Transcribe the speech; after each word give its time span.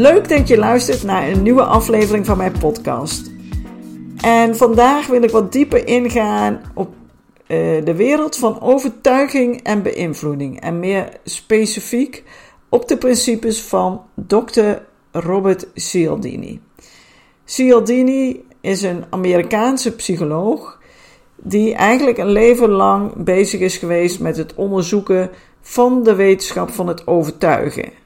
Leuk 0.00 0.28
dat 0.28 0.48
je 0.48 0.58
luistert 0.58 1.02
naar 1.02 1.28
een 1.28 1.42
nieuwe 1.42 1.62
aflevering 1.62 2.26
van 2.26 2.36
mijn 2.36 2.58
podcast. 2.58 3.30
En 4.20 4.56
vandaag 4.56 5.06
wil 5.06 5.22
ik 5.22 5.30
wat 5.30 5.52
dieper 5.52 5.86
ingaan 5.86 6.60
op 6.74 6.88
uh, 6.88 7.84
de 7.84 7.94
wereld 7.96 8.36
van 8.36 8.60
overtuiging 8.60 9.62
en 9.62 9.82
beïnvloeding. 9.82 10.60
En 10.60 10.78
meer 10.78 11.08
specifiek 11.24 12.24
op 12.68 12.88
de 12.88 12.96
principes 12.96 13.62
van 13.62 14.02
Dr. 14.26 14.72
Robert 15.12 15.66
Cialdini. 15.74 16.60
Cialdini 17.44 18.44
is 18.60 18.82
een 18.82 19.04
Amerikaanse 19.10 19.94
psycholoog 19.94 20.80
die 21.36 21.74
eigenlijk 21.74 22.18
een 22.18 22.32
leven 22.32 22.70
lang 22.70 23.12
bezig 23.16 23.60
is 23.60 23.76
geweest 23.76 24.20
met 24.20 24.36
het 24.36 24.54
onderzoeken 24.54 25.30
van 25.60 26.02
de 26.02 26.14
wetenschap 26.14 26.70
van 26.70 26.88
het 26.88 27.06
overtuigen. 27.06 27.99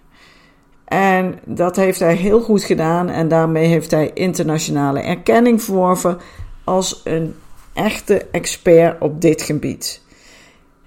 En 0.84 1.38
dat 1.44 1.76
heeft 1.76 2.00
hij 2.00 2.14
heel 2.14 2.40
goed 2.40 2.64
gedaan 2.64 3.08
en 3.08 3.28
daarmee 3.28 3.66
heeft 3.66 3.90
hij 3.90 4.10
internationale 4.14 5.00
erkenning 5.00 5.62
verworven 5.62 6.18
als 6.64 7.00
een 7.04 7.34
echte 7.72 8.26
expert 8.30 9.00
op 9.00 9.20
dit 9.20 9.42
gebied. 9.42 10.02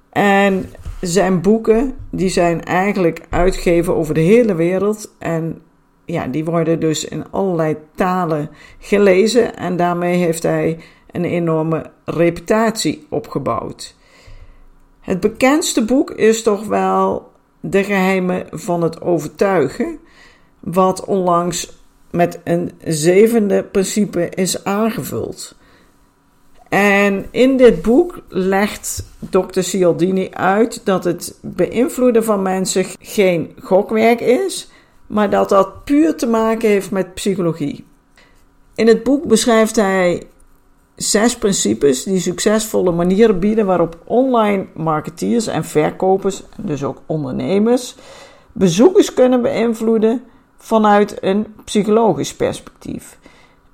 En 0.10 0.74
zijn 1.02 1.42
boeken, 1.42 1.96
die 2.12 2.30
zijn 2.30 2.64
eigenlijk 2.64 3.22
uitgegeven 3.30 3.96
over 3.96 4.14
de 4.14 4.20
hele 4.20 4.56
wereld 4.56 5.12
en 5.20 5.62
ja, 6.06 6.28
die 6.28 6.46
worden 6.46 6.80
dus 6.80 7.06
in 7.06 7.32
allerlei 7.32 7.78
talen 7.96 8.50
gelezen 8.80 9.58
en 9.58 9.76
daarmee 9.76 10.18
heeft 10.18 10.44
hij 10.44 10.80
een 11.12 11.26
enorme 11.26 11.92
reputatie 12.06 13.06
opgebouwd. 13.10 13.96
Het 15.00 15.20
bekendste 15.20 15.86
boek 15.86 16.12
is 16.12 16.44
toch 16.44 16.66
wel 16.66 17.32
De 17.70 17.84
geheimen 17.84 18.46
van 18.52 18.82
het 18.82 19.02
overtuigen, 19.02 20.00
wat 20.60 21.06
onlangs 21.06 21.78
met 22.12 22.40
een 22.44 22.72
zevende 22.84 23.64
principe 23.64 24.30
is 24.30 24.64
aangevuld. 24.64 25.56
En 26.70 27.26
in 27.32 27.58
dit 27.58 27.82
boek 27.82 28.22
legt 28.30 29.04
Dr. 29.30 29.62
Cialdini 29.62 30.30
uit 30.32 30.82
dat 30.86 31.04
het 31.04 31.40
beïnvloeden 31.42 32.24
van 32.24 32.42
mensen 32.42 32.86
geen 33.00 33.56
gokwerk 33.62 34.20
is, 34.20 34.70
maar 35.08 35.30
dat 35.30 35.50
dat 35.50 35.84
puur 35.84 36.16
te 36.16 36.28
maken 36.28 36.70
heeft 36.70 36.92
met 36.92 37.14
psychologie. 37.14 37.86
In 38.76 38.88
het 38.88 39.04
boek 39.04 39.26
beschrijft 39.26 39.76
hij 39.76 40.24
zes 40.98 41.38
principes 41.38 42.04
die 42.04 42.20
succesvolle 42.20 42.92
manieren 42.92 43.40
bieden 43.40 43.66
waarop 43.66 43.98
online 44.04 44.66
marketeers 44.74 45.48
en 45.48 45.66
verkopers, 45.66 46.44
dus 46.58 46.84
ook 46.84 47.02
ondernemers, 47.06 47.96
bezoekers 48.52 49.14
kunnen 49.14 49.42
beïnvloeden 49.42 50.24
vanuit 50.58 51.18
een 51.24 51.46
psychologisch 51.64 52.36
perspectief. 52.36 53.18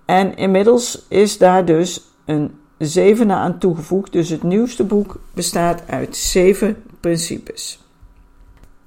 En 0.05 0.35
inmiddels 0.35 1.05
is 1.07 1.37
daar 1.37 1.65
dus 1.65 2.01
een 2.25 2.51
zevende 2.77 3.33
aan 3.33 3.59
toegevoegd, 3.59 4.11
dus 4.11 4.29
het 4.29 4.43
nieuwste 4.43 4.83
boek 4.83 5.19
bestaat 5.33 5.83
uit 5.87 6.15
zeven 6.15 6.83
principes. 6.99 7.79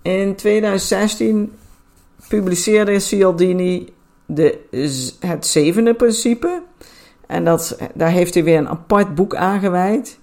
In 0.03 0.35
2016 0.35 1.53
publiceerde 2.29 2.99
Cialdini 3.01 3.89
de, 4.27 4.59
het 5.21 5.47
zevende 5.47 5.95
principe. 5.95 6.63
En 7.27 7.45
dat, 7.45 7.79
daar 7.95 8.11
heeft 8.11 8.35
hij 8.35 8.45
weer 8.45 8.59
een 8.59 8.69
apart 8.69 9.15
boek 9.15 9.35
aan 9.35 9.61
gewijd. 9.61 10.19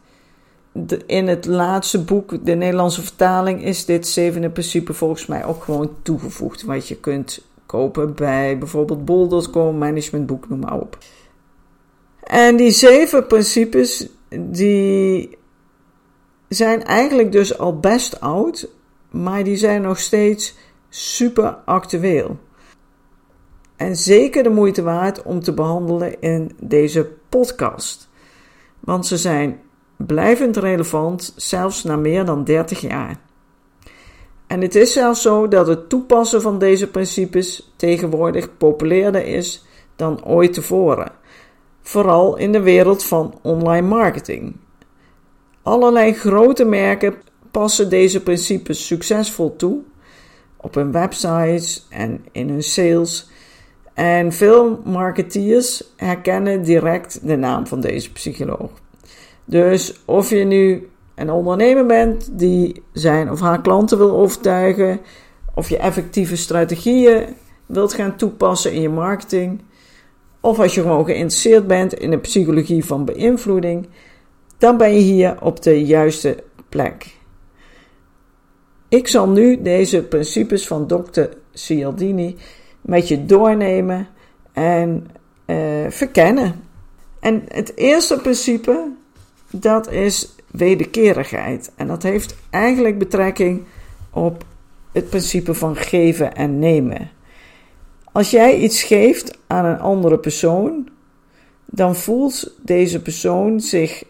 in 1.06 1.28
het 1.28 1.46
laatste 1.46 2.04
boek, 2.04 2.46
de 2.46 2.56
Nederlandse 2.56 3.02
vertaling, 3.02 3.64
is 3.64 3.86
dit 3.86 4.08
zevende 4.08 4.50
principe 4.50 4.94
volgens 4.94 5.26
mij 5.26 5.46
ook 5.46 5.64
gewoon 5.64 5.90
toegevoegd. 6.02 6.64
Wat 6.64 6.88
je 6.88 6.96
kunt 6.96 7.42
kopen 7.66 8.14
bij 8.14 8.58
bijvoorbeeld 8.58 9.06
bol.com, 9.06 9.78
managementboek, 9.78 10.50
noem 10.50 10.60
maar 10.60 10.80
op. 10.80 10.98
En 12.24 12.56
die 12.56 12.72
zeven 12.72 13.28
principes, 13.28 14.08
die 14.40 15.38
zijn 16.48 16.84
eigenlijk 16.84 17.32
dus 17.32 17.58
al 17.58 17.80
best 17.80 18.20
oud, 18.20 18.70
maar 19.10 19.44
die 19.44 19.56
zijn 19.56 19.82
nog 19.82 20.00
steeds 20.00 20.56
super 20.90 21.58
actueel. 21.66 22.38
En 23.84 23.96
zeker 23.96 24.44
de 24.44 24.50
moeite 24.50 24.82
waard 24.82 25.24
om 25.24 25.40
te 25.40 25.54
behandelen 25.54 26.22
in 26.22 26.52
deze 26.62 27.08
podcast. 27.30 28.10
Want 28.80 29.06
ze 29.06 29.18
zijn 29.18 29.60
blijvend 29.96 30.58
relevant, 30.58 31.34
zelfs 31.36 31.84
na 31.84 31.96
meer 31.96 32.26
dan 32.26 32.44
30 32.44 32.82
jaar. 32.82 33.20
En 34.48 34.62
het 34.62 34.76
is 34.76 34.94
zelfs 34.94 35.22
zo 35.22 35.48
dat 35.48 35.68
het 35.68 35.90
toepassen 35.90 36.42
van 36.42 36.60
deze 36.60 36.88
principes 36.88 37.74
tegenwoordig 37.76 38.58
populairder 38.58 39.26
is 39.26 39.66
dan 39.96 40.26
ooit 40.26 40.54
tevoren. 40.54 41.12
Vooral 41.82 42.38
in 42.38 42.52
de 42.52 42.62
wereld 42.62 43.04
van 43.04 43.40
online 43.42 43.88
marketing. 43.88 44.56
Allerlei 45.62 46.14
grote 46.14 46.66
merken 46.66 47.16
passen 47.52 47.90
deze 47.90 48.24
principes 48.24 48.88
succesvol 48.88 49.56
toe 49.56 49.82
op 50.58 50.76
hun 50.76 50.92
websites 50.92 51.86
en 51.90 52.26
in 52.32 52.50
hun 52.50 52.64
sales. 52.64 53.32
En 53.94 54.32
veel 54.32 54.82
marketeers 54.84 55.84
herkennen 55.96 56.64
direct 56.64 57.28
de 57.28 57.36
naam 57.36 57.68
van 57.68 57.82
deze 57.82 58.12
psycholoog. 58.12 58.72
Dus 59.46 60.02
of 60.06 60.30
je 60.30 60.44
nu 60.44 60.90
een 61.16 61.32
ondernemer 61.32 61.86
bent 61.86 62.30
die 62.32 62.84
zijn 62.94 63.32
of 63.32 63.40
haar 63.40 63.62
klanten 63.62 63.98
wil 63.98 64.12
overtuigen, 64.12 65.00
of 65.56 65.70
je 65.70 65.78
effectieve 65.78 66.36
strategieën 66.36 67.26
wilt 67.66 67.94
gaan 67.94 68.16
toepassen 68.16 68.74
in 68.74 68.82
je 68.82 68.90
marketing, 68.90 69.62
of 70.40 70.60
als 70.60 70.76
je 70.76 70.82
gewoon 70.82 71.06
geïnteresseerd 71.06 71.68
bent 71.68 71.94
in 71.94 72.10
de 72.10 72.18
psychologie 72.18 72.86
van 72.86 73.06
beïnvloeding, 73.06 73.88
dan 74.58 74.78
ben 74.78 74.94
je 74.94 75.00
hier 75.00 75.42
op 75.42 75.62
de 75.62 75.86
juiste 75.86 76.44
plek. 76.70 77.16
Ik 78.90 79.08
zal 79.08 79.30
nu 79.30 79.62
deze 79.62 80.04
principes 80.04 80.68
van 80.68 80.88
Dr. 80.88 81.24
Cialdini 81.54 82.36
met 82.84 83.08
je 83.08 83.26
doornemen 83.26 84.08
en 84.54 85.08
uh, 85.46 85.58
verkennen. 85.90 86.62
En 87.20 87.44
het 87.48 87.78
eerste 87.78 88.18
principe, 88.18 88.92
dat 89.52 89.92
is 89.92 90.36
wederkerigheid. 90.52 91.72
En 91.76 91.88
dat 91.88 92.04
heeft 92.04 92.36
eigenlijk 92.50 92.98
betrekking 92.98 93.64
op 94.10 94.46
het 94.92 95.10
principe 95.10 95.54
van 95.54 95.76
geven 95.76 96.36
en 96.36 96.60
nemen. 96.60 97.10
Als 98.12 98.32
jij 98.32 98.58
iets 98.58 98.84
geeft 98.84 99.38
aan 99.48 99.66
een 99.66 99.80
andere 99.80 100.20
persoon, 100.20 100.90
dan 101.66 101.96
voelt 101.96 102.56
deze 102.62 103.02
persoon 103.02 103.60
zich 103.60 104.04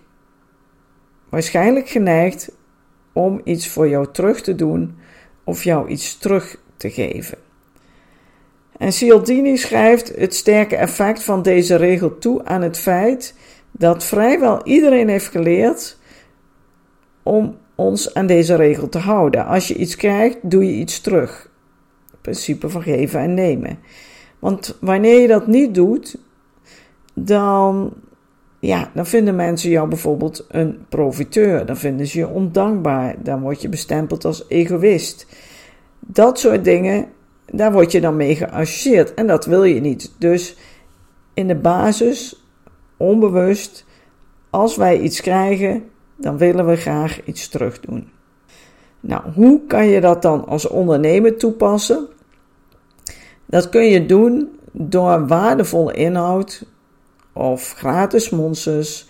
waarschijnlijk 1.29 1.90
geneigd 1.90 2.51
om 3.13 3.41
iets 3.44 3.67
voor 3.67 3.90
jou 3.90 4.07
terug 4.11 4.41
te 4.41 4.55
doen 4.55 4.97
of 5.44 5.63
jou 5.63 5.88
iets 5.88 6.17
terug 6.17 6.57
te 6.78 6.90
geven. 6.90 7.38
En 8.84 8.94
Cialdini 8.94 9.58
schrijft 9.58 10.16
het 10.16 10.35
sterke 10.35 10.76
effect 10.76 11.24
van 11.24 11.41
deze 11.41 11.76
regel 11.76 12.18
toe 12.18 12.46
aan 12.46 12.62
het 12.62 12.78
feit 12.78 13.35
dat 13.72 14.03
vrijwel 14.03 14.64
iedereen 14.64 15.08
heeft 15.08 15.28
geleerd 15.28 15.97
om 17.24 17.58
ons 17.76 18.14
aan 18.14 18.28
deze 18.28 18.56
regel 18.56 18.90
te 18.90 18.97
houden. 18.97 19.46
Als 19.46 19.68
je 19.68 19.76
iets 19.76 19.96
krijgt, 19.96 20.38
doe 20.41 20.66
je 20.66 20.74
iets 20.74 21.02
terug. 21.02 21.50
Het 22.12 22.22
principe 22.22 22.70
van 22.70 22.82
geven 22.82 23.20
en 23.20 23.34
nemen. 23.34 23.80
Want 24.40 24.78
wanneer 24.82 25.20
je 25.22 25.28
dat 25.28 25.47
niet 25.47 25.74
doet, 25.76 26.18
dan, 27.14 27.94
ja, 28.59 28.91
dan 28.94 29.06
vinden 29.06 29.35
mensen 29.35 29.70
jou 29.70 29.88
bijvoorbeeld 29.88 30.46
een 30.50 30.85
profiteur. 30.90 31.66
Dan 31.66 31.78
vinden 31.78 32.08
ze 32.08 32.18
je 32.18 32.28
ondankbaar. 32.28 33.16
Dan 33.20 33.41
word 33.41 33.62
je 33.62 33.70
bestempeld 33.70 34.26
als 34.26 34.46
egoïst. 34.47 35.28
Dat 36.00 36.40
soort 36.40 36.64
dingen, 36.64 37.08
daar 37.55 37.72
word 37.72 37.91
je 37.91 38.02
dan 38.02 38.16
mee 38.16 38.35
geassocieerd. 38.35 39.14
En 39.14 39.28
dat 39.28 39.46
wil 39.46 39.64
je 39.64 39.82
niet. 39.82 40.14
Dus 40.17 40.58
in 41.34 41.47
de 41.47 41.55
basis, 41.55 42.46
onbewust, 42.97 43.85
als 44.50 44.76
wij 44.76 45.00
iets 45.00 45.22
krijgen, 45.22 45.84
dan 46.16 46.38
willen 46.38 46.66
we 46.66 46.76
graag 46.76 47.26
iets 47.26 47.47
terug 47.47 47.79
doen. 47.79 48.09
Nou, 49.00 49.22
hoe 49.34 49.61
kan 49.67 49.88
je 49.88 50.02
dat 50.02 50.22
dan 50.22 50.46
als 50.46 50.67
ondernemer 50.67 51.38
toepassen? 51.38 52.08
Dat 53.46 53.70
kun 53.70 53.85
je 53.85 54.06
doen 54.06 54.59
door 54.72 55.28
waardevolle 55.28 55.94
inhoud 55.94 56.66
of 57.34 57.73
gratis 57.73 58.29
monsters 58.29 59.08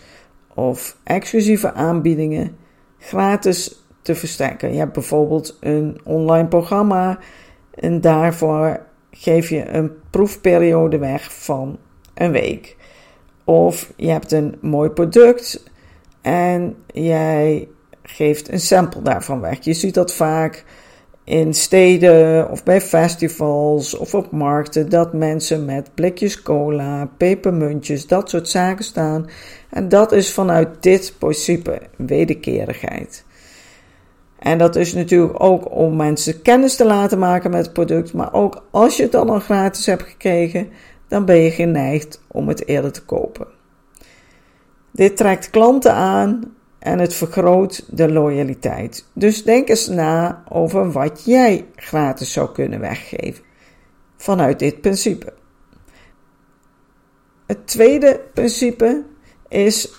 of 0.54 0.98
exclusieve 1.04 1.74
aanbiedingen 1.74 2.58
gratis 3.00 3.84
te 4.02 4.16
verstrekken. 4.16 4.72
Je 4.72 4.78
hebt 4.78 4.94
bijvoorbeeld 4.94 5.58
een 5.60 6.00
online 6.04 6.48
programma 6.48 7.20
en 7.76 8.02
daarvoor 8.02 8.86
geef 9.12 9.50
je 9.50 9.70
een 9.70 9.92
proefperiode 10.10 10.98
weg 10.98 11.34
van 11.34 11.78
een 12.14 12.32
week. 12.32 12.76
Of 13.44 13.94
je 13.96 14.10
hebt 14.10 14.32
een 14.32 14.58
mooi 14.62 14.90
product 14.90 15.64
en 16.22 16.76
jij 16.94 17.68
geeft 18.04 18.52
een 18.52 18.60
sample 18.60 19.02
daarvan 19.02 19.40
weg. 19.40 19.64
Je 19.64 19.74
ziet 19.74 19.94
dat 19.94 20.14
vaak 20.14 20.66
in 21.24 21.54
steden 21.54 22.50
of 22.50 22.64
bij 22.64 22.82
festivals 22.82 23.98
of 23.98 24.16
op 24.16 24.32
markten 24.32 24.90
dat 24.90 25.14
mensen 25.14 25.66
met 25.66 25.90
blikjes 25.96 26.42
cola, 26.42 27.10
pepermuntjes, 27.18 28.08
dat 28.08 28.30
soort 28.30 28.50
zaken 28.50 28.86
staan. 28.86 29.30
En 29.70 29.90
dat 29.90 30.12
is 30.12 30.32
vanuit 30.32 30.84
dit 30.84 31.14
principe 31.18 31.82
wederkerigheid. 31.98 33.26
En 34.44 34.58
dat 34.58 34.76
is 34.76 34.94
natuurlijk 34.94 35.44
ook 35.44 35.72
om 35.72 35.96
mensen 35.96 36.42
kennis 36.42 36.76
te 36.76 36.86
laten 36.86 37.20
maken 37.20 37.52
met 37.52 37.66
het 37.66 37.74
product, 37.74 38.14
maar 38.14 38.34
ook 38.34 38.66
als 38.72 38.98
je 38.98 39.04
het 39.04 39.12
dan 39.12 39.30
al 39.30 39.40
gratis 39.40 39.86
hebt 39.86 40.04
gekregen, 40.04 40.70
dan 41.08 41.26
ben 41.26 41.36
je 41.36 41.52
geneigd 41.52 42.22
om 42.28 42.48
het 42.48 42.68
eerder 42.68 42.92
te 42.92 43.06
kopen. 43.06 43.48
Dit 44.92 45.18
trekt 45.18 45.50
klanten 45.50 45.94
aan 45.94 46.56
en 46.80 47.00
het 47.00 47.14
vergroot 47.14 47.86
de 47.98 48.12
loyaliteit. 48.12 49.08
Dus 49.14 49.44
denk 49.44 49.70
eens 49.70 49.88
na 49.88 50.44
over 50.50 50.92
wat 50.92 51.26
jij 51.26 51.66
gratis 51.76 52.32
zou 52.32 52.52
kunnen 52.52 52.80
weggeven 52.80 53.44
vanuit 54.18 54.60
dit 54.60 54.82
principe. 54.82 55.34
Het 57.46 57.68
tweede 57.68 58.22
principe 58.34 59.04
is 59.48 59.94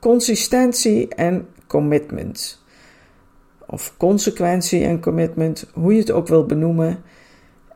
consistentie 0.00 1.08
en 1.08 1.48
commitment. 1.66 2.64
Of 3.66 3.94
consequentie 3.96 4.84
en 4.84 5.00
commitment, 5.00 5.66
hoe 5.74 5.92
je 5.92 5.98
het 5.98 6.10
ook 6.10 6.28
wil 6.28 6.46
benoemen. 6.46 7.02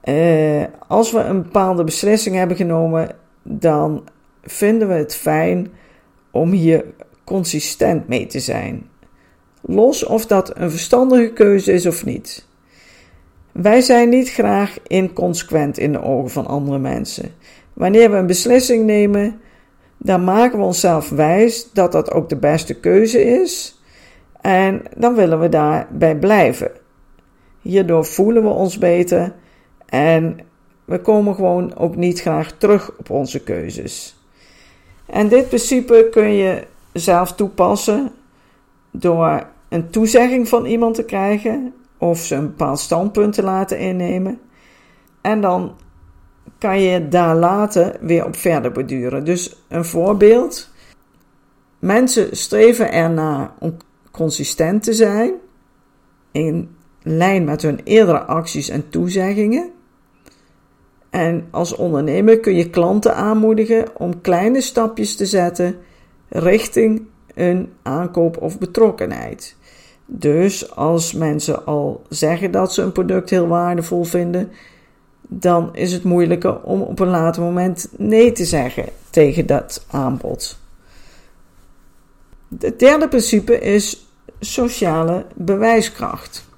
Eh, 0.01 0.65
als 0.89 1.13
we 1.13 1.19
een 1.19 1.43
bepaalde 1.43 1.85
beslissing 1.85 2.37
hebben 2.37 2.57
genomen, 2.57 3.17
dan 3.43 4.09
vinden 4.43 4.89
we 4.89 4.95
het 4.95 5.15
fijn 5.15 5.69
om 6.31 6.51
hier 6.51 6.85
consistent 7.25 8.09
mee 8.09 8.27
te 8.27 8.41
zijn. 8.41 8.89
Los 9.61 10.05
of 10.05 10.27
dat 10.27 10.57
een 10.57 10.71
verstandige 10.71 11.33
keuze 11.33 11.73
is 11.73 11.87
of 11.87 12.05
niet. 12.05 12.49
Wij 13.53 13.81
zijn 13.81 14.09
niet 14.09 14.31
graag 14.31 14.79
inconsequent 14.87 15.79
in 15.79 15.93
de 15.93 16.03
ogen 16.03 16.31
van 16.31 16.47
andere 16.47 16.79
mensen. 16.79 17.35
Wanneer 17.73 18.11
we 18.11 18.17
een 18.17 18.27
beslissing 18.27 18.85
nemen, 18.85 19.41
dan 19.97 20.25
maken 20.25 20.59
we 20.59 20.65
onszelf 20.65 21.09
wijs 21.09 21.73
dat 21.73 21.93
dat 21.93 22.13
ook 22.13 22.29
de 22.29 22.37
beste 22.37 22.75
keuze 22.75 23.25
is. 23.25 23.80
En 24.41 24.83
dan 24.97 25.15
willen 25.15 25.41
we 25.41 25.49
daarbij 25.49 26.17
blijven. 26.17 26.71
Hierdoor 27.61 28.05
voelen 28.05 28.43
we 28.43 28.49
ons 28.49 28.79
beter 28.79 29.35
en 29.87 30.39
we 30.85 31.01
komen 31.01 31.35
gewoon 31.35 31.77
ook 31.77 31.97
niet 31.97 32.21
graag 32.21 32.53
terug 32.53 32.93
op 32.99 33.11
onze 33.11 33.43
keuzes. 33.43 34.17
En 35.07 35.29
dit 35.29 35.49
principe 35.49 36.09
kun 36.11 36.33
je 36.33 36.67
zelf 36.93 37.33
toepassen 37.33 38.13
door 38.91 39.47
een 39.69 39.91
toezegging 39.91 40.49
van 40.49 40.65
iemand 40.65 40.95
te 40.95 41.05
krijgen 41.05 41.75
of 41.99 42.19
ze 42.19 42.35
een 42.35 42.47
bepaald 42.47 42.79
standpunt 42.79 43.35
te 43.35 43.43
laten 43.43 43.79
innemen. 43.79 44.41
En 45.21 45.41
dan 45.41 45.77
kan 46.59 46.81
je 46.81 47.09
daar 47.09 47.37
later 47.37 47.97
weer 48.01 48.25
op 48.25 48.37
verder 48.37 48.73
beduren. 48.73 49.25
Dus 49.25 49.57
een 49.69 49.85
voorbeeld. 49.85 50.71
Mensen 51.79 52.37
streven 52.37 52.93
ernaar 52.93 53.51
om 53.59 53.77
consistent 54.11 54.83
te 54.83 54.93
zijn 54.93 55.33
in 56.33 56.77
lijn 57.03 57.45
met 57.45 57.63
hun 57.63 57.81
eerdere 57.85 58.21
acties 58.21 58.69
en 58.69 58.89
toezeggingen. 58.89 59.71
En 61.11 61.47
als 61.51 61.75
ondernemer 61.75 62.41
kun 62.41 62.55
je 62.55 62.71
klanten 62.71 63.15
aanmoedigen 63.15 63.87
om 63.97 64.21
kleine 64.21 64.61
stapjes 64.61 65.17
te 65.17 65.27
zetten 65.27 65.77
richting 66.29 67.03
een 67.35 67.73
aankoop 67.83 68.43
of 68.43 68.59
betrokkenheid. 68.59 69.57
Dus 70.07 70.75
als 70.77 71.13
mensen 71.13 71.67
al 71.67 72.03
zeggen 72.09 72.51
dat 72.51 72.75
ze 72.75 72.83
een 72.83 72.93
product 72.93 73.31
heel 73.31 73.47
waardevol 73.47 74.05
vinden, 74.05 74.51
dan 75.29 75.75
is 75.75 75.93
het 75.93 76.05
moeilijker 76.05 76.63
om 76.63 76.81
op 76.81 76.99
een 76.99 77.09
later 77.09 77.43
moment 77.43 77.89
nee 77.97 78.33
te 78.33 78.45
zeggen 78.45 78.85
tegen 79.11 79.47
dat 79.47 79.85
aanbod. 79.91 80.60
Het 82.59 82.79
derde 82.79 83.09
principe 83.09 83.59
is 83.59 84.07
sociale 84.41 85.27
bewijskracht. 85.35 86.49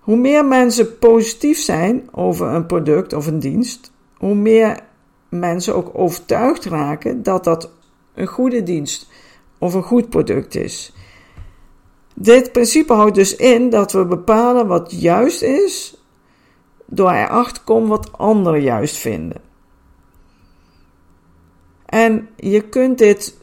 Hoe 0.00 0.16
meer 0.16 0.44
mensen 0.44 0.98
positief 0.98 1.58
zijn 1.58 2.08
over 2.10 2.46
een 2.46 2.66
product 2.66 3.12
of 3.12 3.26
een 3.26 3.38
dienst, 3.38 3.92
hoe 4.16 4.34
meer 4.34 4.80
mensen 5.28 5.74
ook 5.74 5.90
overtuigd 5.92 6.64
raken 6.64 7.22
dat 7.22 7.44
dat 7.44 7.70
een 8.14 8.26
goede 8.26 8.62
dienst 8.62 9.10
of 9.58 9.74
een 9.74 9.82
goed 9.82 10.08
product 10.08 10.54
is. 10.54 10.92
Dit 12.14 12.52
principe 12.52 12.92
houdt 12.92 13.14
dus 13.14 13.36
in 13.36 13.70
dat 13.70 13.92
we 13.92 14.04
bepalen 14.04 14.66
wat 14.66 15.00
juist 15.00 15.42
is 15.42 15.96
door 16.86 17.10
erachter 17.10 17.52
te 17.52 17.64
komen 17.64 17.88
wat 17.88 18.18
anderen 18.18 18.62
juist 18.62 18.96
vinden. 18.96 19.40
En 21.86 22.28
je 22.36 22.60
kunt 22.60 22.98
dit 22.98 23.39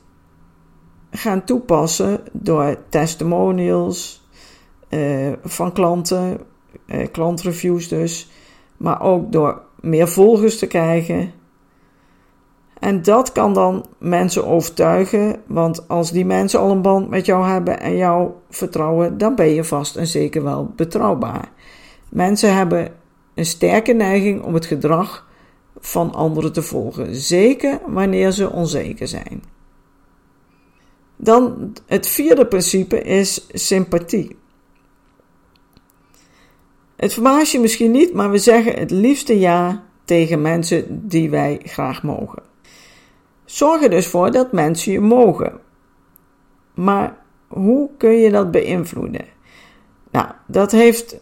gaan 1.18 1.44
toepassen 1.44 2.20
door 2.32 2.78
testimonials 2.90 4.28
uh, 4.90 5.32
van 5.44 5.72
klanten, 5.72 6.40
uh, 6.86 7.08
klantreviews 7.12 7.88
dus, 7.88 8.30
maar 8.78 9.02
ook 9.02 9.32
door 9.32 9.62
meer 9.80 10.08
volgers 10.08 10.60
te 10.60 10.68
krijgen. 10.68 11.32
En 12.80 13.02
dat 13.02 13.32
kan 13.32 13.54
dan 13.54 13.86
mensen 13.98 14.48
overtuigen, 14.48 15.42
want 15.48 15.88
als 15.88 16.12
die 16.12 16.26
mensen 16.26 16.60
al 16.60 16.72
een 16.72 16.82
band 16.82 17.10
met 17.10 17.26
jou 17.26 17.48
hebben 17.48 17.80
en 17.80 17.96
jou 17.96 18.32
vertrouwen, 18.50 19.18
dan 19.18 19.36
ben 19.36 19.50
je 19.50 19.64
vast 19.64 19.96
en 19.96 20.08
zeker 20.08 20.44
wel 20.44 20.72
betrouwbaar. 20.76 21.52
Mensen 22.10 22.56
hebben 22.56 22.92
een 23.34 23.46
sterke 23.46 23.94
neiging 23.94 24.44
om 24.44 24.54
het 24.54 24.66
gedrag 24.66 25.28
van 25.80 26.14
anderen 26.14 26.54
te 26.54 26.62
volgen, 26.62 27.16
zeker 27.16 27.80
wanneer 27.88 28.32
ze 28.32 28.52
onzeker 28.52 29.08
zijn. 29.08 29.57
Dan 31.18 31.74
het 31.86 32.08
vierde 32.08 32.46
principe 32.46 33.02
is 33.02 33.48
sympathie. 33.52 34.38
Het 36.96 37.14
verbaast 37.14 37.52
je 37.52 37.60
misschien 37.60 37.92
niet, 37.92 38.14
maar 38.14 38.32
we 38.32 38.38
zeggen 38.38 38.74
het 38.74 38.92
liefste 38.92 39.40
ja 39.40 39.84
tegen 40.06 40.42
mensen 40.42 41.08
die 41.08 41.30
wij 41.30 41.60
graag 41.64 42.04
mogen. 42.04 42.44
Zorg 43.46 43.84
er 43.84 43.90
dus 43.90 44.08
voor 44.08 44.32
dat 44.32 44.52
mensen 44.52 44.92
je 44.92 45.00
mogen. 45.00 45.60
Maar 46.74 47.18
hoe 47.48 47.90
kun 47.98 48.12
je 48.12 48.32
dat 48.32 48.52
beïnvloeden? 48.52 49.26
Nou, 50.12 50.28
dat 50.48 50.72
heeft 50.72 51.18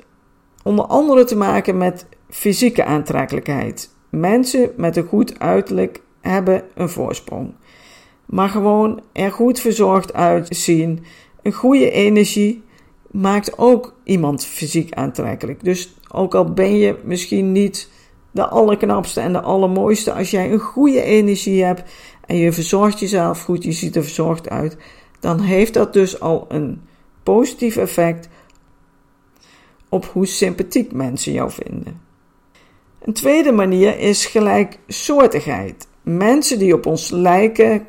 onder 0.64 0.86
andere 0.86 1.24
te 1.24 1.36
maken 1.36 1.78
met 1.78 2.06
fysieke 2.30 2.86
aantrekkelijkheid. 2.86 3.90
Mensen 4.10 4.72
met 4.78 4.98
een 4.98 5.08
goed 5.08 5.40
uiterlijk 5.40 6.02
hebben 6.22 6.64
een 6.74 6.90
voorsprong. 6.90 7.54
Maar 8.26 8.50
gewoon 8.50 9.02
er 9.12 9.32
goed 9.32 9.60
verzorgd 9.60 10.14
uitzien, 10.14 11.04
een 11.42 11.54
goede 11.54 11.92
energie 11.92 12.64
maakt 13.12 13.58
ook 13.58 13.94
iemand 14.04 14.46
fysiek 14.46 14.94
aantrekkelijk. 14.94 15.64
Dus 15.64 15.96
ook 16.12 16.36
al 16.36 16.54
ben 16.54 16.78
je 16.78 16.96
misschien 17.04 17.52
niet 17.52 17.90
de 18.32 18.48
allerknapste 18.48 19.22
en 19.22 19.34
de 19.34 19.42
allermooiste, 19.42 20.14
als 20.14 20.32
jij 20.32 20.52
een 20.52 20.60
goede 20.60 21.02
energie 21.02 21.64
hebt 21.64 21.84
en 22.26 22.36
je 22.36 22.52
verzorgt 22.52 23.00
jezelf 23.00 23.42
goed, 23.44 23.64
je 23.64 23.72
ziet 23.72 23.96
er 23.96 24.04
verzorgd 24.04 24.50
uit, 24.50 24.78
dan 25.20 25.40
heeft 25.40 25.74
dat 25.74 25.94
dus 25.94 26.20
al 26.20 26.46
een 26.50 26.82
positief 27.24 27.78
effect 27.78 28.30
op 29.90 30.06
hoe 30.06 30.26
sympathiek 30.26 30.94
mensen 30.94 31.32
jou 31.32 31.52
vinden. 31.52 32.02
Een 33.02 33.14
tweede 33.14 33.52
manier 33.52 34.00
is 34.00 34.26
gelijksoortigheid. 34.26 35.88
Mensen 36.02 36.60
die 36.60 36.74
op 36.74 36.86
ons 36.86 37.10
lijken, 37.10 37.86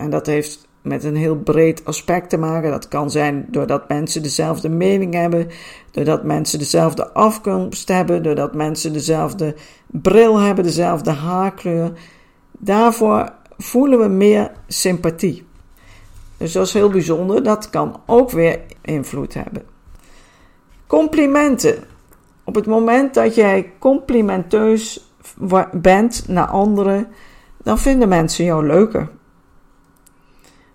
en 0.00 0.10
dat 0.10 0.26
heeft 0.26 0.68
met 0.82 1.04
een 1.04 1.16
heel 1.16 1.36
breed 1.36 1.84
aspect 1.84 2.30
te 2.30 2.36
maken. 2.36 2.70
Dat 2.70 2.88
kan 2.88 3.10
zijn 3.10 3.46
doordat 3.48 3.88
mensen 3.88 4.22
dezelfde 4.22 4.68
mening 4.68 5.14
hebben, 5.14 5.48
doordat 5.90 6.24
mensen 6.24 6.58
dezelfde 6.58 7.12
afkomst 7.12 7.88
hebben, 7.88 8.22
doordat 8.22 8.54
mensen 8.54 8.92
dezelfde 8.92 9.54
bril 9.86 10.38
hebben, 10.38 10.64
dezelfde 10.64 11.10
haarkleur. 11.10 11.92
Daarvoor 12.52 13.32
voelen 13.58 13.98
we 13.98 14.08
meer 14.08 14.52
sympathie. 14.66 15.46
Dus 16.36 16.52
dat 16.52 16.66
is 16.66 16.72
heel 16.72 16.90
bijzonder. 16.90 17.42
Dat 17.42 17.70
kan 17.70 18.00
ook 18.06 18.30
weer 18.30 18.60
invloed 18.82 19.34
hebben. 19.34 19.62
Complimenten 20.86 21.84
Op 22.44 22.54
het 22.54 22.66
moment 22.66 23.14
dat 23.14 23.34
jij 23.34 23.72
complimenteus 23.78 25.12
bent 25.72 26.28
naar 26.28 26.46
anderen, 26.46 27.08
dan 27.62 27.78
vinden 27.78 28.08
mensen 28.08 28.44
jou 28.44 28.66
leuker. 28.66 29.08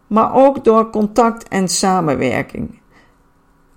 Maar 0.07 0.33
ook 0.33 0.63
door 0.63 0.89
contact 0.89 1.47
en 1.47 1.67
samenwerking. 1.67 2.79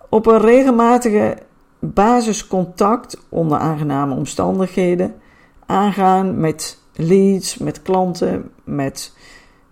Op 0.08 0.26
een 0.26 0.40
regelmatige 0.40 1.38
basiscontact 1.78 3.26
onder 3.28 3.58
aangename 3.58 4.14
omstandigheden 4.14 5.14
aangaan 5.66 6.40
met 6.40 6.82
leads, 6.94 7.58
met 7.58 7.82
klanten, 7.82 8.50
met 8.64 9.16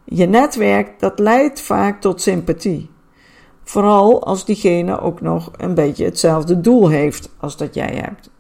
je 0.05 0.27
netwerk, 0.27 1.01
dat 1.01 1.19
leidt 1.19 1.61
vaak 1.61 2.01
tot 2.01 2.23
sympathie. 2.23 2.91
Vooral 3.63 4.25
als 4.25 4.45
diegene 4.45 5.01
ook 5.01 5.21
nog 5.21 5.51
een 5.57 5.75
beetje 5.75 6.05
hetzelfde 6.05 6.61
doel 6.61 6.89
heeft 6.89 7.31
als 7.39 7.57
dat 7.57 7.75
jij 7.75 7.95
hebt. 7.95 8.31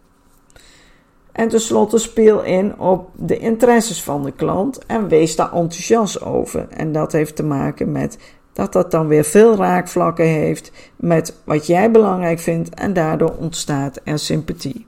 En 1.36 1.48
tenslotte 1.48 1.98
speel 1.98 2.42
in 2.42 2.78
op 2.78 3.10
de 3.14 3.38
interesses 3.38 4.02
van 4.02 4.22
de 4.22 4.32
klant 4.32 4.86
en 4.86 5.08
wees 5.08 5.36
daar 5.36 5.52
enthousiast 5.52 6.22
over. 6.22 6.66
En 6.70 6.92
dat 6.92 7.12
heeft 7.12 7.36
te 7.36 7.42
maken 7.42 7.92
met 7.92 8.18
dat 8.52 8.72
dat 8.72 8.90
dan 8.90 9.06
weer 9.06 9.24
veel 9.24 9.56
raakvlakken 9.56 10.26
heeft 10.26 10.72
met 10.96 11.34
wat 11.44 11.66
jij 11.66 11.90
belangrijk 11.90 12.38
vindt 12.38 12.74
en 12.74 12.92
daardoor 12.92 13.34
ontstaat 13.38 14.00
er 14.04 14.18
sympathie. 14.18 14.86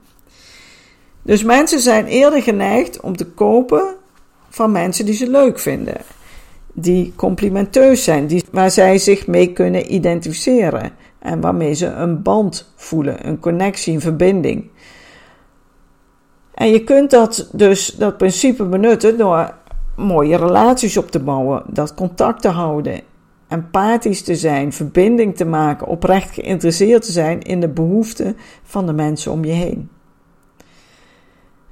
Dus 1.21 1.43
mensen 1.43 1.79
zijn 1.79 2.05
eerder 2.05 2.41
geneigd 2.41 2.99
om 2.99 3.17
te 3.17 3.25
kopen 3.25 3.95
van 4.49 4.71
mensen 4.71 5.05
die 5.05 5.15
ze 5.15 5.29
leuk 5.29 5.59
vinden, 5.59 5.97
die 6.73 7.13
complimenteus 7.15 8.03
zijn, 8.03 8.27
die, 8.27 8.43
waar 8.51 8.71
zij 8.71 8.97
zich 8.97 9.27
mee 9.27 9.53
kunnen 9.53 9.93
identificeren 9.93 10.91
en 11.19 11.41
waarmee 11.41 11.73
ze 11.73 11.85
een 11.85 12.21
band 12.21 12.71
voelen, 12.75 13.27
een 13.27 13.39
connectie, 13.39 13.93
een 13.93 14.01
verbinding. 14.01 14.69
En 16.59 16.67
je 16.67 16.83
kunt 16.83 17.09
dat 17.09 17.49
dus, 17.51 17.87
dat 17.87 18.17
principe 18.17 18.63
benutten 18.65 19.17
door 19.17 19.53
mooie 19.95 20.37
relaties 20.37 20.97
op 20.97 21.11
te 21.11 21.19
bouwen, 21.19 21.63
dat 21.67 21.93
contact 21.93 22.41
te 22.41 22.47
houden, 22.47 23.01
empathisch 23.47 24.21
te 24.21 24.35
zijn, 24.35 24.73
verbinding 24.73 25.35
te 25.35 25.45
maken, 25.45 25.87
oprecht 25.87 26.33
geïnteresseerd 26.33 27.01
te 27.01 27.11
zijn 27.11 27.41
in 27.41 27.59
de 27.59 27.67
behoeften 27.67 28.37
van 28.63 28.85
de 28.85 28.93
mensen 28.93 29.31
om 29.31 29.45
je 29.45 29.51
heen. 29.51 29.89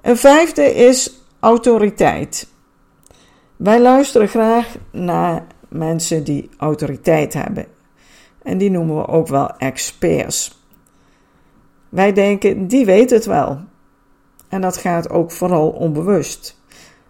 Een 0.02 0.18
vijfde 0.18 0.76
is 0.76 1.20
autoriteit. 1.40 2.48
Wij 3.56 3.82
luisteren 3.82 4.28
graag 4.28 4.76
naar 4.92 5.48
mensen 5.70 6.24
die 6.24 6.50
autoriteit 6.58 7.34
hebben. 7.34 7.66
En 8.44 8.58
die 8.58 8.72
noemen 8.72 8.96
we 8.96 9.08
ook 9.08 9.28
wel 9.28 9.58
experts. 9.58 10.62
Wij 11.90 12.14
denken, 12.14 12.68
die 12.68 12.86
weet 12.86 13.10
het 13.10 13.26
wel. 13.26 13.60
En 14.50 14.62
dat 14.62 14.78
gaat 14.78 15.10
ook 15.10 15.32
vooral 15.32 15.70
onbewust. 15.70 16.62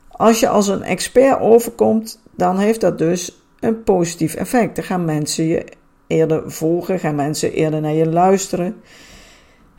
Als 0.07 0.39
je 0.39 0.49
als 0.49 0.67
een 0.67 0.83
expert 0.83 1.39
overkomt, 1.39 2.21
dan 2.35 2.59
heeft 2.59 2.81
dat 2.81 2.97
dus 2.97 3.41
een 3.59 3.83
positief 3.83 4.35
effect. 4.35 4.75
Dan 4.75 4.85
gaan 4.85 5.05
mensen 5.05 5.45
je 5.45 5.65
eerder 6.07 6.51
volgen, 6.51 6.99
gaan 6.99 7.15
mensen 7.15 7.53
eerder 7.53 7.81
naar 7.81 7.93
je 7.93 8.09
luisteren. 8.09 8.75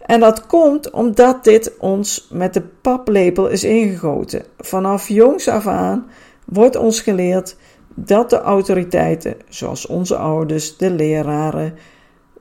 En 0.06 0.20
dat 0.20 0.46
komt 0.46 0.90
omdat 0.90 1.44
dit 1.44 1.76
ons 1.78 2.28
met 2.32 2.54
de 2.54 2.62
paplepel 2.62 3.48
is 3.48 3.64
ingegoten. 3.64 4.42
Vanaf 4.58 5.08
jongs 5.08 5.48
af 5.48 5.66
aan 5.66 6.06
wordt 6.44 6.76
ons 6.76 7.00
geleerd 7.00 7.56
dat 7.94 8.30
de 8.30 8.40
autoriteiten, 8.40 9.36
zoals 9.48 9.86
onze 9.86 10.16
ouders, 10.16 10.76
de 10.76 10.90
leraren, 10.90 11.74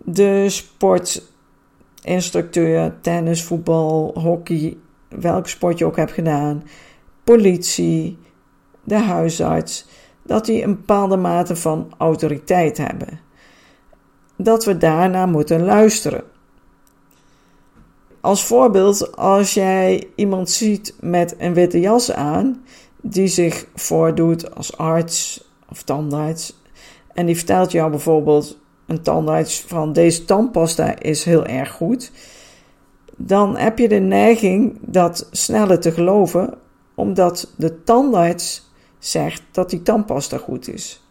de 0.03 0.49
sportinstructeur, 0.49 2.95
tennis, 3.01 3.43
voetbal, 3.43 4.11
hockey, 4.19 4.77
welk 5.09 5.47
sport 5.47 5.77
je 5.77 5.85
ook 5.85 5.95
hebt 5.95 6.11
gedaan, 6.11 6.63
politie, 7.23 8.17
de 8.83 8.97
huisarts, 8.97 9.85
dat 10.23 10.45
die 10.45 10.63
een 10.63 10.75
bepaalde 10.75 11.17
mate 11.17 11.55
van 11.55 11.93
autoriteit 11.97 12.77
hebben. 12.77 13.19
Dat 14.35 14.65
we 14.65 14.77
daarna 14.77 15.25
moeten 15.25 15.63
luisteren. 15.65 16.23
Als 18.21 18.45
voorbeeld, 18.45 19.17
als 19.17 19.53
jij 19.53 20.07
iemand 20.15 20.49
ziet 20.49 20.95
met 20.99 21.35
een 21.37 21.53
witte 21.53 21.79
jas 21.79 22.11
aan, 22.11 22.63
die 23.01 23.27
zich 23.27 23.67
voordoet 23.75 24.55
als 24.55 24.77
arts 24.77 25.49
of 25.69 25.83
tandarts, 25.83 26.59
en 27.13 27.25
die 27.25 27.35
vertelt 27.35 27.71
jou 27.71 27.89
bijvoorbeeld 27.89 28.57
een 28.85 29.01
tandarts 29.01 29.61
van 29.67 29.93
deze 29.93 30.25
tandpasta 30.25 30.99
is 30.99 31.23
heel 31.23 31.45
erg 31.45 31.71
goed, 31.71 32.11
dan 33.17 33.57
heb 33.57 33.77
je 33.77 33.87
de 33.87 33.99
neiging 33.99 34.77
dat 34.81 35.27
sneller 35.31 35.79
te 35.79 35.91
geloven, 35.91 36.53
omdat 36.95 37.53
de 37.55 37.83
tandarts 37.83 38.71
zegt 38.99 39.43
dat 39.51 39.69
die 39.69 39.81
tandpasta 39.81 40.37
goed 40.37 40.73
is. 40.73 41.01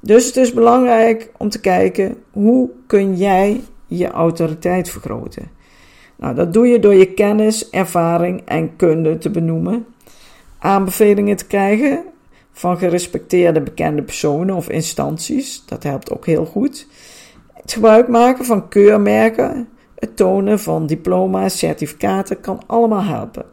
Dus 0.00 0.26
het 0.26 0.36
is 0.36 0.52
belangrijk 0.52 1.32
om 1.36 1.48
te 1.48 1.60
kijken 1.60 2.16
hoe 2.32 2.70
kun 2.86 3.16
jij 3.16 3.60
je 3.86 4.10
autoriteit 4.10 4.90
vergroten. 4.90 5.50
Nou, 6.16 6.34
dat 6.34 6.52
doe 6.52 6.66
je 6.66 6.78
door 6.78 6.94
je 6.94 7.12
kennis, 7.12 7.70
ervaring 7.70 8.42
en 8.44 8.76
kunde 8.76 9.18
te 9.18 9.30
benoemen, 9.30 9.86
aanbevelingen 10.58 11.36
te 11.36 11.46
krijgen 11.46 12.04
van 12.52 12.78
gerespecteerde 12.78 13.60
bekende 13.60 14.02
personen 14.02 14.54
of 14.54 14.68
instanties, 14.68 15.62
dat 15.66 15.82
helpt 15.82 16.10
ook 16.10 16.26
heel 16.26 16.46
goed. 16.46 16.86
Het 17.52 17.72
gebruik 17.72 18.08
maken 18.08 18.44
van 18.44 18.68
keurmerken, 18.68 19.68
het 20.04 20.16
tonen 20.16 20.58
van 20.60 20.86
diploma's, 20.86 21.58
certificaten 21.58 22.40
kan 22.40 22.62
allemaal 22.66 23.02
helpen. 23.02 23.44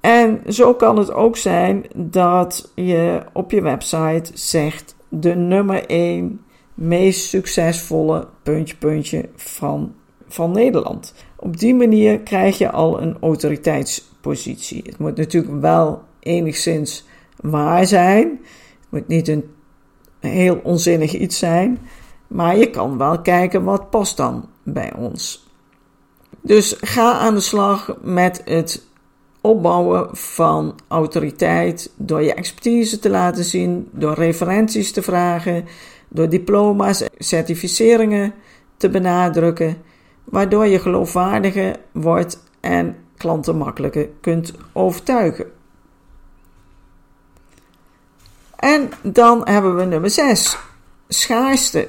En 0.00 0.42
zo 0.48 0.74
kan 0.74 0.98
het 0.98 1.12
ook 1.12 1.36
zijn 1.36 1.84
dat 1.94 2.72
je 2.74 3.22
op 3.32 3.50
je 3.50 3.62
website 3.62 4.30
zegt 4.34 4.96
de 5.08 5.34
nummer 5.34 5.86
1 5.86 6.40
meest 6.74 7.28
succesvolle 7.28 8.28
puntje 8.42 8.76
puntje 8.76 9.28
van, 9.34 9.94
van 10.28 10.52
Nederland. 10.52 11.14
Op 11.36 11.56
die 11.58 11.74
manier 11.74 12.20
krijg 12.20 12.58
je 12.58 12.70
al 12.70 13.02
een 13.02 13.16
autoriteitspositie. 13.20 14.82
Het 14.86 14.98
moet 14.98 15.16
natuurlijk 15.16 15.60
wel 15.60 16.02
enigszins 16.20 17.04
waar 17.36 17.86
zijn. 17.86 18.28
Het 18.80 18.90
moet 18.90 19.08
niet 19.08 19.28
een 19.28 19.44
heel 20.20 20.60
onzinnig 20.62 21.12
iets 21.12 21.38
zijn. 21.38 21.78
Maar 22.28 22.56
je 22.56 22.70
kan 22.70 22.98
wel 22.98 23.20
kijken 23.20 23.64
wat 23.64 23.90
past 23.90 24.16
dan 24.16 24.48
bij 24.62 24.92
ons. 24.94 25.46
Dus 26.40 26.76
ga 26.80 27.12
aan 27.12 27.34
de 27.34 27.40
slag 27.40 27.96
met 28.02 28.42
het 28.44 28.86
opbouwen 29.40 30.16
van 30.16 30.74
autoriteit 30.88 31.90
door 31.96 32.22
je 32.22 32.34
expertise 32.34 32.98
te 32.98 33.10
laten 33.10 33.44
zien, 33.44 33.88
door 33.92 34.14
referenties 34.14 34.92
te 34.92 35.02
vragen, 35.02 35.64
door 36.08 36.28
diploma's, 36.28 37.04
certificeringen 37.18 38.34
te 38.76 38.88
benadrukken, 38.88 39.76
waardoor 40.24 40.66
je 40.66 40.78
geloofwaardiger 40.78 41.76
wordt 41.92 42.42
en 42.60 42.96
klanten 43.16 43.56
makkelijker 43.56 44.08
kunt 44.20 44.52
overtuigen. 44.72 45.46
En 48.56 48.90
dan 49.02 49.40
hebben 49.44 49.76
we 49.76 49.84
nummer 49.84 50.10
6, 50.10 50.58
schaarste. 51.08 51.86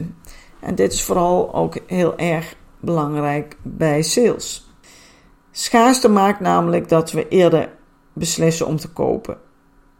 En 0.67 0.75
dit 0.75 0.93
is 0.93 1.03
vooral 1.03 1.53
ook 1.53 1.77
heel 1.85 2.17
erg 2.17 2.55
belangrijk 2.79 3.55
bij 3.61 4.01
sales. 4.01 4.69
Schaarste 5.51 6.09
maakt 6.09 6.39
namelijk 6.39 6.89
dat 6.89 7.11
we 7.11 7.27
eerder 7.27 7.69
beslissen 8.13 8.67
om 8.67 8.77
te 8.77 8.89
kopen. 8.89 9.37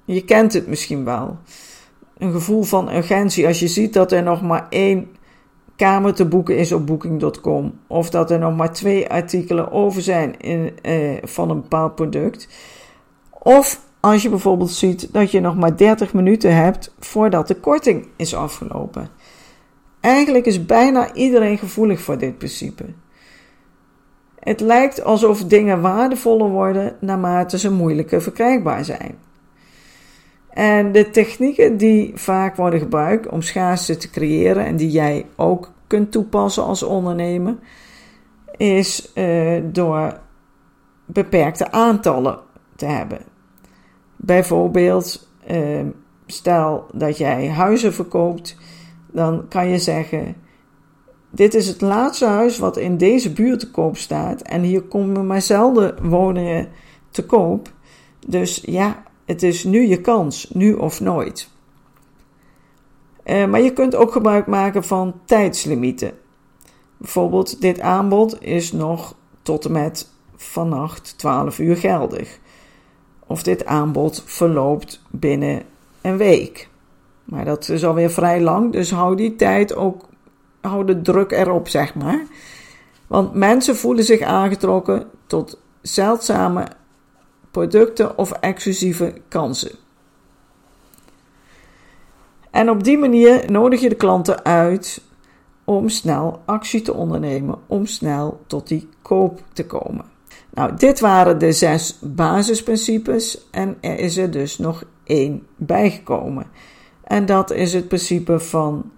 Je 0.05 0.23
kent 0.23 0.53
het 0.53 0.67
misschien 0.67 1.03
wel. 1.03 1.37
Een 2.17 2.31
gevoel 2.31 2.63
van 2.63 2.93
urgentie 2.93 3.47
als 3.47 3.59
je 3.59 3.67
ziet 3.67 3.93
dat 3.93 4.11
er 4.11 4.23
nog 4.23 4.41
maar 4.41 4.67
één 4.69 5.07
kamer 5.75 6.13
te 6.13 6.25
boeken 6.25 6.57
is 6.57 6.71
op 6.71 6.85
booking.com 6.85 7.79
of 7.87 8.09
dat 8.09 8.31
er 8.31 8.39
nog 8.39 8.55
maar 8.55 8.73
twee 8.73 9.09
artikelen 9.09 9.71
over 9.71 10.01
zijn 10.01 10.39
in, 10.39 10.73
eh, 10.81 11.17
van 11.23 11.49
een 11.49 11.61
bepaald 11.61 11.95
product. 11.95 12.47
Of 13.29 13.81
als 13.99 14.21
je 14.21 14.29
bijvoorbeeld 14.29 14.71
ziet 14.71 15.13
dat 15.13 15.31
je 15.31 15.39
nog 15.39 15.55
maar 15.55 15.77
30 15.77 16.13
minuten 16.13 16.55
hebt 16.55 16.93
voordat 16.99 17.47
de 17.47 17.55
korting 17.55 18.07
is 18.15 18.35
afgelopen. 18.35 19.09
Eigenlijk 19.99 20.45
is 20.45 20.65
bijna 20.65 21.13
iedereen 21.13 21.57
gevoelig 21.57 22.01
voor 22.01 22.17
dit 22.17 22.37
principe. 22.37 22.85
Het 24.39 24.59
lijkt 24.59 25.03
alsof 25.03 25.43
dingen 25.43 25.81
waardevoller 25.81 26.49
worden 26.49 26.95
naarmate 26.99 27.57
ze 27.57 27.71
moeilijker 27.71 28.21
verkrijgbaar 28.21 28.85
zijn. 28.85 29.17
En 30.49 30.91
de 30.91 31.09
technieken 31.09 31.77
die 31.77 32.11
vaak 32.15 32.55
worden 32.55 32.79
gebruikt 32.79 33.29
om 33.29 33.41
schaarste 33.41 33.97
te 33.97 34.09
creëren 34.09 34.65
en 34.65 34.75
die 34.75 34.89
jij 34.89 35.25
ook 35.35 35.71
kunt 35.87 36.11
toepassen 36.11 36.63
als 36.63 36.83
ondernemer, 36.83 37.55
is 38.57 39.11
uh, 39.15 39.61
door 39.63 40.19
beperkte 41.05 41.71
aantallen 41.71 42.39
te 42.75 42.85
hebben. 42.85 43.19
Bijvoorbeeld, 44.15 45.29
uh, 45.51 45.79
stel 46.25 46.85
dat 46.93 47.17
jij 47.17 47.49
huizen 47.49 47.93
verkoopt 47.93 48.57
dan 49.17 49.47
kan 49.47 49.67
je 49.67 49.79
zeggen: 49.79 50.35
dit 51.29 51.53
is 51.53 51.67
het 51.67 51.81
laatste 51.81 52.25
huis 52.25 52.57
wat 52.57 52.77
in 52.77 52.97
deze 52.97 53.33
buurt 53.33 53.59
te 53.59 53.71
koop 53.71 53.97
staat. 53.97 54.41
En 54.41 54.61
hier 54.61 54.81
komen 54.81 55.27
maar 55.27 55.41
zelden 55.41 56.09
woningen 56.09 56.69
te 57.09 57.25
koop. 57.25 57.69
Dus 58.27 58.61
ja, 58.65 59.03
het 59.25 59.43
is 59.43 59.63
nu 59.63 59.87
je 59.87 60.01
kans, 60.01 60.49
nu 60.53 60.73
of 60.73 60.99
nooit. 60.99 61.49
Uh, 63.25 63.45
maar 63.45 63.61
je 63.61 63.73
kunt 63.73 63.95
ook 63.95 64.11
gebruik 64.11 64.47
maken 64.47 64.83
van 64.83 65.19
tijdslimieten. 65.25 66.11
Bijvoorbeeld, 66.97 67.61
dit 67.61 67.79
aanbod 67.79 68.43
is 68.43 68.71
nog 68.71 69.15
tot 69.41 69.65
en 69.65 69.71
met 69.71 70.09
vannacht 70.35 71.17
12 71.17 71.59
uur 71.59 71.77
geldig. 71.77 72.39
Of 73.27 73.43
dit 73.43 73.65
aanbod 73.65 74.23
verloopt 74.25 75.01
binnen 75.09 75.63
een 76.01 76.17
week. 76.17 76.69
Maar 77.27 77.45
dat 77.45 77.69
is 77.69 77.85
alweer 77.85 78.09
vrij 78.09 78.41
lang, 78.41 78.71
dus 78.71 78.91
hou 78.91 79.15
die 79.15 79.35
tijd 79.35 79.75
ook, 79.75 80.05
hou 80.61 80.85
de 80.85 81.01
druk 81.01 81.31
erop, 81.31 81.67
zeg 81.67 81.95
maar. 81.95 82.25
Want 83.07 83.33
mensen 83.33 83.75
voelen 83.75 84.03
zich 84.03 84.21
aangetrokken 84.21 85.05
tot 85.25 85.59
zeldzame 85.81 86.67
producten 87.51 88.17
of 88.17 88.31
exclusieve 88.31 89.13
kansen. 89.27 89.71
En 92.51 92.69
op 92.69 92.83
die 92.83 92.97
manier 92.97 93.51
nodig 93.51 93.81
je 93.81 93.89
de 93.89 93.95
klanten 93.95 94.45
uit 94.45 95.01
om 95.63 95.89
snel 95.89 96.41
actie 96.45 96.81
te 96.81 96.93
ondernemen, 96.93 97.55
om 97.67 97.85
snel 97.85 98.39
tot 98.47 98.67
die 98.67 98.89
koop 99.01 99.41
te 99.53 99.65
komen. 99.65 100.05
Nou, 100.49 100.75
dit 100.75 100.99
waren 100.99 101.39
de 101.39 101.51
zes 101.51 101.99
basisprincipes 102.01 103.49
en 103.51 103.77
er 103.81 103.99
is 103.99 104.17
er 104.17 104.31
dus 104.31 104.57
nog 104.57 104.83
één 105.03 105.47
bijgekomen. 105.55 106.45
En 107.07 107.25
dat 107.25 107.51
is 107.51 107.73
het 107.73 107.87
principe 107.87 108.39
van 108.39 108.91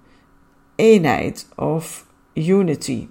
eenheid 0.75 1.47
of 1.55 2.05
unity. 2.33 3.07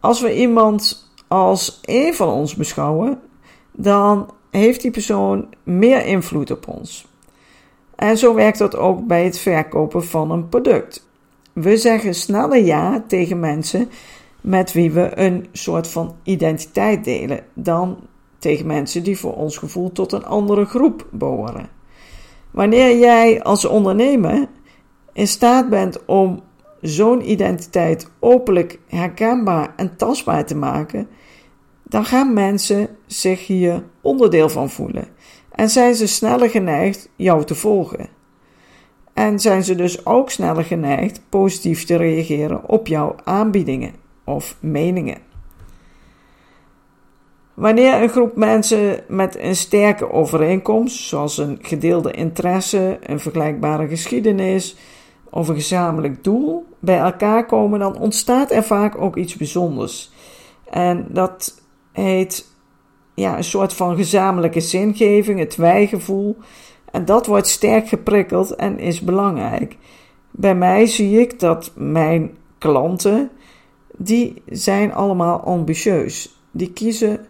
Als 0.00 0.20
we 0.20 0.36
iemand 0.36 1.10
als 1.28 1.80
één 1.82 2.14
van 2.14 2.28
ons 2.28 2.54
beschouwen, 2.54 3.20
dan 3.72 4.30
heeft 4.50 4.82
die 4.82 4.90
persoon 4.90 5.48
meer 5.62 6.04
invloed 6.04 6.50
op 6.50 6.68
ons. 6.68 7.06
En 7.94 8.18
zo 8.18 8.34
werkt 8.34 8.58
dat 8.58 8.76
ook 8.76 9.06
bij 9.06 9.24
het 9.24 9.38
verkopen 9.38 10.04
van 10.04 10.30
een 10.30 10.48
product. 10.48 11.06
We 11.52 11.76
zeggen 11.76 12.14
sneller 12.14 12.64
ja 12.64 13.04
tegen 13.06 13.40
mensen 13.40 13.88
met 14.40 14.72
wie 14.72 14.90
we 14.90 15.18
een 15.18 15.48
soort 15.52 15.88
van 15.88 16.14
identiteit 16.22 17.04
delen 17.04 17.44
dan 17.54 17.96
tegen 18.38 18.66
mensen 18.66 19.02
die 19.02 19.18
voor 19.18 19.34
ons 19.34 19.56
gevoel 19.56 19.92
tot 19.92 20.12
een 20.12 20.24
andere 20.24 20.64
groep 20.64 21.06
behoren. 21.10 21.68
Wanneer 22.52 22.98
jij 22.98 23.42
als 23.42 23.64
ondernemer 23.64 24.48
in 25.12 25.28
staat 25.28 25.68
bent 25.68 26.04
om 26.04 26.42
zo'n 26.80 27.30
identiteit 27.30 28.10
openlijk 28.18 28.78
herkenbaar 28.86 29.72
en 29.76 29.96
tastbaar 29.96 30.46
te 30.46 30.56
maken, 30.56 31.08
dan 31.82 32.04
gaan 32.04 32.32
mensen 32.32 32.88
zich 33.06 33.46
hier 33.46 33.84
onderdeel 34.00 34.48
van 34.48 34.70
voelen 34.70 35.08
en 35.50 35.68
zijn 35.68 35.94
ze 35.94 36.06
sneller 36.06 36.50
geneigd 36.50 37.08
jou 37.16 37.44
te 37.44 37.54
volgen. 37.54 38.08
En 39.14 39.40
zijn 39.40 39.64
ze 39.64 39.74
dus 39.74 40.06
ook 40.06 40.30
sneller 40.30 40.64
geneigd 40.64 41.20
positief 41.28 41.84
te 41.84 41.96
reageren 41.96 42.68
op 42.68 42.86
jouw 42.86 43.14
aanbiedingen 43.24 43.94
of 44.24 44.56
meningen. 44.60 45.31
Wanneer 47.54 48.02
een 48.02 48.08
groep 48.08 48.36
mensen 48.36 49.04
met 49.08 49.38
een 49.38 49.56
sterke 49.56 50.10
overeenkomst, 50.10 50.96
zoals 50.96 51.38
een 51.38 51.58
gedeelde 51.62 52.10
interesse, 52.10 52.98
een 53.02 53.20
vergelijkbare 53.20 53.88
geschiedenis 53.88 54.76
of 55.30 55.48
een 55.48 55.54
gezamenlijk 55.54 56.24
doel, 56.24 56.66
bij 56.78 56.98
elkaar 56.98 57.46
komen, 57.46 57.78
dan 57.78 57.98
ontstaat 57.98 58.50
er 58.50 58.64
vaak 58.64 59.00
ook 59.00 59.16
iets 59.16 59.36
bijzonders. 59.36 60.10
En 60.70 61.06
dat 61.08 61.62
heet 61.92 62.50
ja, 63.14 63.36
een 63.36 63.44
soort 63.44 63.72
van 63.72 63.96
gezamenlijke 63.96 64.60
zingeving, 64.60 65.38
het 65.38 65.56
wijgevoel. 65.56 66.36
En 66.90 67.04
dat 67.04 67.26
wordt 67.26 67.46
sterk 67.46 67.88
geprikkeld 67.88 68.54
en 68.54 68.78
is 68.78 69.00
belangrijk. 69.00 69.76
Bij 70.30 70.54
mij 70.54 70.86
zie 70.86 71.20
ik 71.20 71.40
dat 71.40 71.72
mijn 71.74 72.30
klanten, 72.58 73.30
die 73.96 74.42
zijn 74.46 74.94
allemaal 74.94 75.40
ambitieus. 75.40 76.40
Die 76.50 76.72
kiezen 76.72 77.26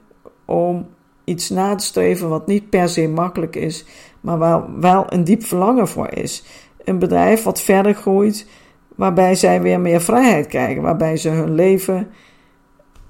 om 0.53 0.87
iets 1.25 1.51
na 1.51 1.75
te 1.75 1.85
streven 1.85 2.29
wat 2.29 2.47
niet 2.47 2.71
per 2.71 2.89
se 2.89 3.09
makkelijk 3.09 3.57
is, 3.57 3.85
maar 4.21 4.39
waar 4.39 4.81
wel 4.81 5.05
een 5.09 5.25
diep 5.25 5.45
verlangen 5.45 5.89
voor 5.89 6.09
is. 6.15 6.45
Een 6.85 6.99
bedrijf 6.99 7.43
wat 7.43 7.61
verder 7.61 7.95
groeit, 7.95 8.47
waarbij 8.95 9.35
zij 9.35 9.63
weer 9.63 9.81
meer 9.81 10.01
vrijheid 10.01 10.47
krijgen, 10.47 10.83
waarbij 10.83 11.17
ze 11.17 11.29
hun 11.29 11.55
leven 11.55 12.09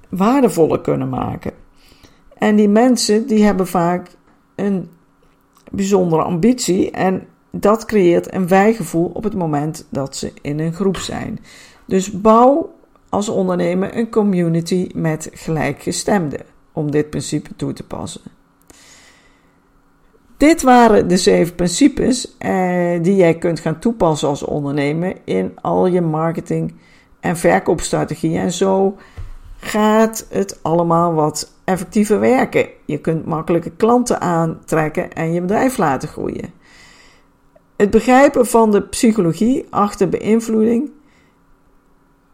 waardevoller 0.09 0.81
kunnen 0.81 1.09
maken. 1.09 1.51
En 2.37 2.55
die 2.55 2.69
mensen 2.69 3.27
die 3.27 3.43
hebben 3.43 3.67
vaak 3.67 4.09
een 4.55 4.89
bijzondere 5.71 6.23
ambitie 6.23 6.91
en 6.91 7.27
dat 7.51 7.85
creëert 7.85 8.33
een 8.33 8.47
wijgevoel 8.47 9.11
op 9.13 9.23
het 9.23 9.35
moment 9.35 9.87
dat 9.89 10.15
ze 10.15 10.33
in 10.41 10.59
een 10.59 10.73
groep 10.73 10.97
zijn. 10.97 11.39
Dus 11.85 12.21
bouw 12.21 12.73
als 13.09 13.29
ondernemer 13.29 13.97
een 13.97 14.09
community 14.09 14.89
met 14.95 15.29
gelijkgestemden 15.33 16.52
om 16.73 16.91
dit 16.91 17.09
principe 17.09 17.55
toe 17.55 17.73
te 17.73 17.83
passen. 17.83 18.21
Dit 20.37 20.61
waren 20.61 21.07
de 21.07 21.17
zeven 21.17 21.55
principes 21.55 22.37
eh, 22.37 23.01
die 23.01 23.15
jij 23.15 23.37
kunt 23.37 23.59
gaan 23.59 23.79
toepassen 23.79 24.27
als 24.27 24.43
ondernemer 24.43 25.15
in 25.23 25.51
al 25.61 25.85
je 25.85 26.01
marketing 26.01 26.75
en 27.19 27.37
verkoopstrategieën. 27.37 28.41
En 28.41 28.51
zo 28.51 28.97
gaat 29.57 30.27
het 30.29 30.59
allemaal 30.61 31.13
wat 31.13 31.53
effectiever 31.63 32.19
werken. 32.19 32.67
Je 32.85 32.97
kunt 32.97 33.25
makkelijke 33.25 33.71
klanten 33.71 34.21
aantrekken 34.21 35.13
en 35.13 35.33
je 35.33 35.41
bedrijf 35.41 35.77
laten 35.77 36.09
groeien. 36.09 36.53
Het 37.75 37.89
begrijpen 37.89 38.45
van 38.45 38.71
de 38.71 38.81
psychologie 38.81 39.65
achter 39.69 40.09
beïnvloeding 40.09 40.91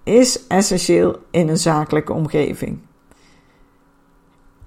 is 0.03 0.47
essentieel 0.47 1.17
in 1.31 1.49
een 1.49 1.57
zakelijke 1.57 2.13
omgeving. 2.13 2.79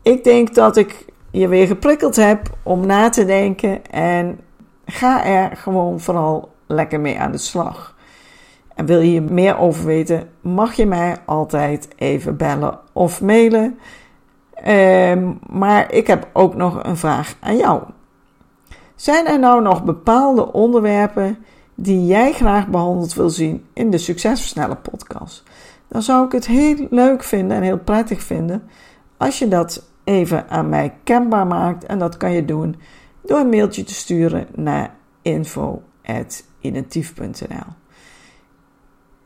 Ik 0.03 0.25
denk 0.25 0.55
dat 0.55 0.77
ik 0.77 1.05
je 1.31 1.49
weer 1.49 1.67
geprikkeld 1.67 2.17
heb 2.17 2.51
om 2.63 2.87
na 2.87 3.09
te 3.09 3.25
denken 3.25 3.87
en 3.87 4.41
ga 4.87 5.25
er 5.25 5.57
gewoon 5.57 6.01
vooral 6.01 6.53
lekker 6.67 7.01
mee 7.01 7.19
aan 7.19 7.33
de 7.33 7.39
slag. 7.39 7.97
En 8.75 8.87
wil 8.87 9.01
je 9.01 9.11
hier 9.11 9.23
meer 9.23 9.59
over 9.59 9.85
weten, 9.85 10.29
mag 10.41 10.73
je 10.75 10.87
mij 10.87 11.17
altijd 11.25 11.89
even 11.97 12.37
bellen 12.37 12.79
of 12.93 13.21
mailen. 13.21 13.79
Um, 14.69 15.39
maar 15.51 15.93
ik 15.93 16.07
heb 16.07 16.29
ook 16.33 16.55
nog 16.55 16.83
een 16.83 16.97
vraag 16.97 17.35
aan 17.41 17.57
jou. 17.57 17.83
Zijn 18.95 19.27
er 19.27 19.39
nou 19.39 19.63
nog 19.63 19.85
bepaalde 19.85 20.53
onderwerpen 20.53 21.39
die 21.75 22.07
jij 22.07 22.33
graag 22.33 22.69
behandeld 22.69 23.15
wil 23.15 23.31
zien 23.31 23.67
in 23.73 23.91
de 23.91 23.99
Succesversneller 23.99 24.77
podcast? 24.77 25.43
Dan 25.89 26.03
zou 26.03 26.27
ik 26.27 26.33
het 26.33 26.47
heel 26.47 26.87
leuk 26.91 27.23
vinden 27.23 27.57
en 27.57 27.63
heel 27.63 27.79
prettig 27.79 28.23
vinden 28.23 28.63
als 29.17 29.39
je 29.39 29.49
dat 29.49 29.91
even 30.13 30.49
aan 30.49 30.69
mij 30.69 30.95
kenbaar 31.05 31.47
maakt. 31.47 31.85
En 31.85 31.99
dat 31.99 32.17
kan 32.17 32.33
je 32.33 32.45
doen 32.45 32.77
door 33.23 33.39
een 33.39 33.49
mailtje 33.49 33.85
te 33.85 33.95
sturen 33.95 34.47
naar 34.55 34.95
info.identief.nl. 35.23 37.81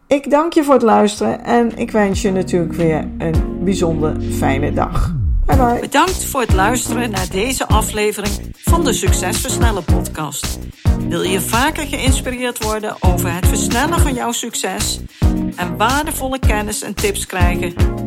Ik 0.06 0.30
dank 0.30 0.52
je 0.52 0.64
voor 0.64 0.74
het 0.74 0.82
luisteren 0.82 1.44
en 1.44 1.76
ik 1.76 1.90
wens 1.90 2.22
je 2.22 2.32
natuurlijk 2.32 2.72
weer 2.72 3.08
een 3.18 3.64
bijzonder 3.64 4.20
fijne 4.20 4.72
dag. 4.72 5.14
Bye 5.46 5.56
bye. 5.56 5.80
Bedankt 5.80 6.24
voor 6.24 6.40
het 6.40 6.54
luisteren 6.54 7.10
naar 7.10 7.28
deze 7.30 7.68
aflevering 7.68 8.34
van 8.52 8.84
de 8.84 8.92
Succesversnellen 8.92 9.84
podcast. 9.84 10.58
Wil 11.08 11.22
je 11.22 11.40
vaker 11.40 11.86
geïnspireerd 11.86 12.64
worden 12.64 12.96
over 13.00 13.34
het 13.34 13.46
versnellen 13.46 14.00
van 14.00 14.14
jouw 14.14 14.32
succes 14.32 15.00
en 15.56 15.76
waardevolle 15.76 16.38
kennis 16.38 16.82
en 16.82 16.94
tips 16.94 17.26
krijgen 17.26 17.74